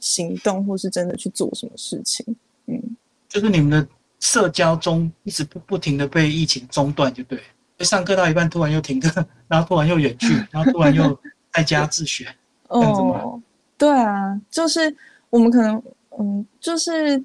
[0.00, 2.24] 行动，或是真的去做什么事情。
[2.66, 2.80] 嗯，
[3.28, 3.88] 就是你们的。
[4.22, 7.36] 社交中一直不不停的被疫情中断，就对。
[7.76, 11.18] 就上课到一半突然又停课，然后突然又远距，然后突然又
[11.52, 12.32] 在家自学，
[12.68, 13.42] 哦，
[13.76, 14.96] 对啊，就是
[15.28, 15.82] 我们可能，
[16.20, 17.20] 嗯，就是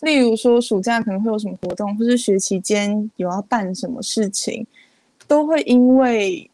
[0.00, 4.66] 例如说暑假可能会有什么活动，或是学期间有要办什么事情，
[5.26, 6.48] 都会因为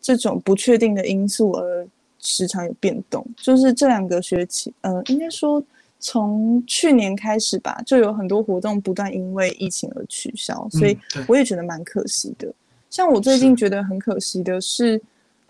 [0.00, 1.86] 这种不确定的因素而
[2.18, 3.26] 时常有变动。
[3.36, 5.62] 就是这两个学期，呃，应该说。
[6.04, 12.52] 从去年开始吧，就有很多活动不断因为疫情而取消，所以我也觉得蛮可惜的。
[12.90, 15.00] 像我最近觉得很可惜的是，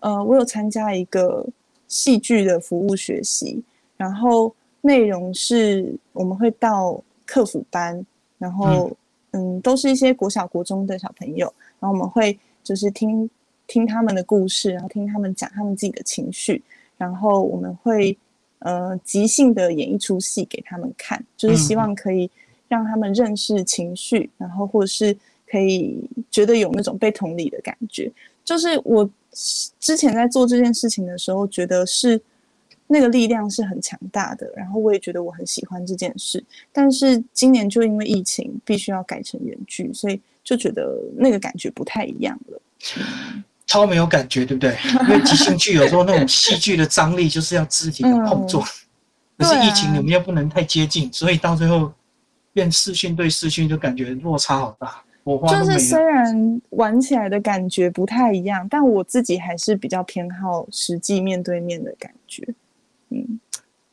[0.01, 1.43] 呃，我有参加一个
[1.89, 3.63] 戏剧的服务学习，
[3.97, 7.03] 然后内容是我们会到
[7.33, 8.05] 客服班，
[8.39, 8.91] 然后
[9.31, 11.47] 嗯，都是一些国小国中的小朋友，
[11.81, 13.31] 然后我们会就是听
[13.67, 16.63] 听他们的故事，然后听他们讲他们自己的情绪，
[16.99, 18.19] 然后我们会。
[18.65, 22.31] 呃，即兴的演一出戏给他们看，就是希望可以
[22.69, 25.13] 让他们认识情绪，然后或者是
[25.51, 25.99] 可以
[26.31, 28.09] 觉得有那种被同理的感觉。
[28.45, 29.11] 就是我
[29.81, 32.17] 之前在做这件事情的时候，觉得是
[32.93, 36.45] 那个力量是很强大的，然后我也觉得我很喜欢这件事。
[36.71, 42.61] 但是今年就因为疫情，必须要改成远距，所以就觉得那个感觉不太一样了。
[43.67, 44.77] 超没有感觉，对不对？
[45.09, 48.63] 因为即兴剧有时候那种戏剧的张力就是要肢体的碰撞，
[49.39, 51.91] 可是疫情你们又不能太接近，所以到最后
[52.53, 55.03] 变视讯对视讯就感觉落差好大。
[55.25, 62.45] 就是虽然玩起来的感觉不太一样，但我自己还是比较偏好实际面对面的感觉。
[63.13, 63.41] 嗯，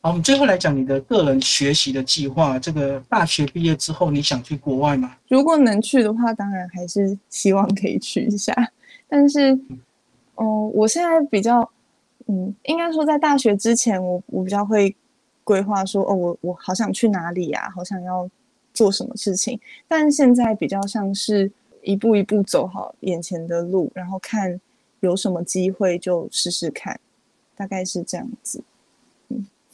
[0.00, 2.58] 好，我们最后来讲你的个人学习的计划。
[2.58, 5.14] 这个大学毕业之后，你想去国外吗？
[5.28, 8.54] 如果能去的话，当然还是希望可以去一下。
[9.08, 9.58] 但是，
[10.36, 11.70] 哦，我现在比较，
[12.26, 14.96] 嗯，应该说在大学之前，我我比较会
[15.44, 18.28] 规划说，哦，我我好想去哪里呀，好想要。
[18.72, 19.58] 做什么事情？
[19.88, 21.50] 但现在比较像是
[21.82, 24.58] 一步一步走好眼前的路，然后看
[25.00, 26.98] 有什么机会就试试看，
[27.56, 28.62] 大概是这样子。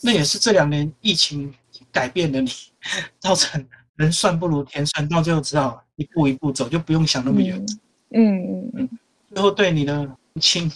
[0.06, 1.52] 嗯，那也是这两年疫情
[1.92, 2.50] 改变了你，
[3.18, 3.64] 造成
[3.96, 7.56] 人算不如天算，到最后只好一步一步走，就不用想那么远。
[8.10, 8.88] 嗯嗯嗯。
[9.34, 10.70] 最后对你的母亲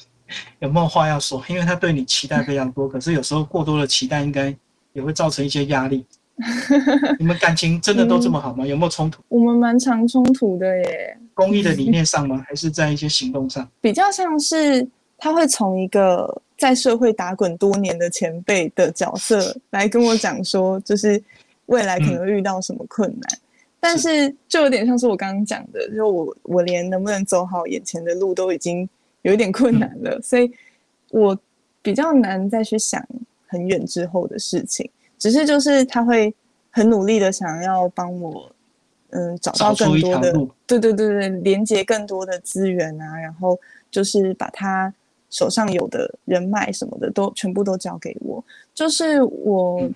[0.58, 1.42] 有没有话要说？
[1.48, 4.54] 因为他对你期待非常多，可是有时候过多的期待应该
[4.92, 6.04] 也会造成一些压力。
[7.18, 8.66] 你们感情真的都这么好吗？
[8.66, 9.22] 有没有冲突？
[9.28, 11.18] 我们蛮常冲突的耶。
[11.34, 12.42] 公益的理 念上吗？
[12.48, 13.66] 还是在一些行动上？
[13.80, 14.86] 比较像是
[15.18, 21.20] 他会从一个在社会打滚多年的前辈的角色来跟我讲说，就是
[21.66, 23.38] 未来可能遇到什么困难。
[23.80, 28.86] 但是就有点像是我刚刚讲的，就我我连能不能走好眼前的路都已经
[29.22, 30.52] 有一点困难了，所以
[31.08, 31.34] 我
[31.80, 33.02] 比较难再去想
[33.46, 34.88] 很远之后的事情。
[35.18, 36.34] 只是就是他会
[36.70, 38.52] 很努力的想要帮我，
[39.12, 40.30] 嗯，找到更多的，
[40.66, 43.58] 对对对对，连接更多的资源啊，然后
[43.90, 44.92] 就是把他
[45.30, 49.88] 手上有的人脉什么的都全部都交给我，就是我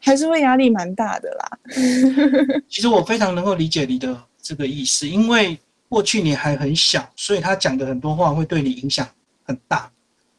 [0.00, 1.58] 还是会压力蛮大的啦。
[2.68, 9.06] 其实我非常能够理解你的这个意思，因为过去你还很小，所以他讲的很多话会对你影响
[9.44, 9.90] 很大。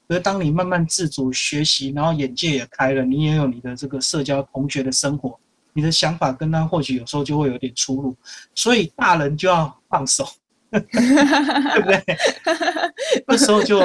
[0.07, 5.35] 而当你慢慢自主学习，然后眼界也开了，你也有你的这个社交同学的生活，
[5.73, 8.15] 你的想法跟他或许有时候就会有点出入，
[8.53, 10.23] 所以大人就要放手，
[10.71, 12.03] 对不对？
[13.27, 13.79] 那时候就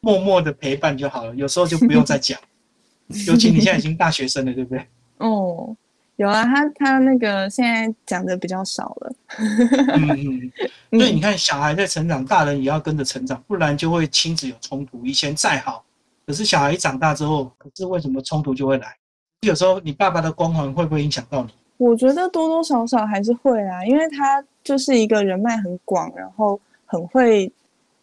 [0.00, 2.38] 默默的陪伴就好了，有时候就不用再讲。
[3.26, 4.86] 尤其你现在已经大学生了，对不对？
[5.18, 5.76] 哦。
[6.16, 9.14] 有啊，他他那个现在讲的比较少了。
[9.38, 10.50] 嗯
[10.90, 15.04] 嗯，对，你看小孩在成长，大人也要跟着成长，不然就会亲子有冲突。
[15.04, 15.84] 以前再好，
[16.26, 18.96] 可是小孩一长大之后，可是为什么冲突就会来？
[19.42, 21.50] 有时候你爸爸的光环会不会影响到你？
[21.76, 27.50] 我觉得多多少少还是会啊，因为他就是一个人脉很广，然后很会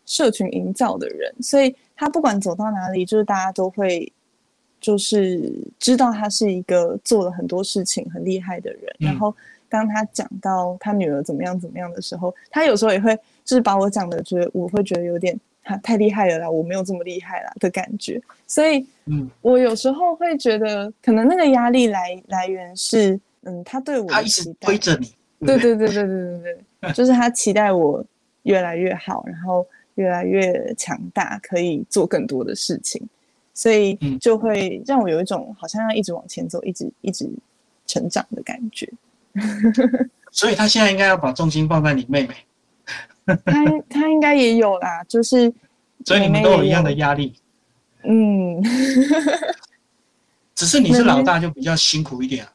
[0.06, 4.12] 社群营造的人，所以他不管走到哪里，就是大家都会。
[4.84, 5.50] 就是
[5.80, 9.34] 知道他是一个做了很多事情很厉害的人，然后
[9.70, 13.16] 当他讲到他女儿怎么样怎么样的时候，他有时候也会
[13.46, 25.14] 就是把我讲的觉得我会觉得有点他太厉害了啦，我没有这么厉害啦的感觉，所以嗯，我有时候会觉得可能那个压力来来源是嗯，他对我他一直推着你，
[25.46, 28.04] 对对对对对对对，就是他期待我
[28.44, 29.66] 越来越好，然后
[29.96, 33.02] 越来越强大，可以做更多的事情。
[33.54, 37.30] 所以就会让我有一种好像要一直往前走，一直一直
[37.86, 38.92] 成长的感觉。
[40.32, 42.34] 所以他现在应该要把重心放在你妹妹。
[43.46, 45.54] 他 他应该也有啦，就是。
[46.04, 47.36] 所以你们都有一样的压力。
[48.04, 48.60] 嗯。
[50.56, 52.48] 只是你是老大，就比较辛苦一点哦。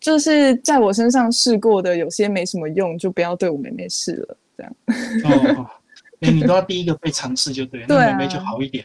[0.00, 4.36] 就是在我身上试过的，有些没什么用，就不要对我妹妹试了。
[4.56, 4.76] 这样。
[5.24, 5.70] 哦。
[6.20, 8.84] 哎，你都要第一个被尝试就对，那妹妹就好一点。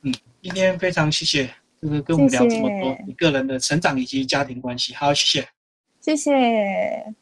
[0.00, 0.10] 嗯，
[0.40, 1.50] 今天非常谢谢，
[1.82, 5.48] 就是跟我们聊这么多你个人的成长以及家庭关系，好，谢谢，
[6.00, 7.14] 谢谢。